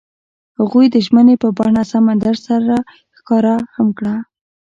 [0.59, 2.75] هغوی د ژمنې په بڼه سمندر سره
[3.17, 4.15] ښکاره هم کړه.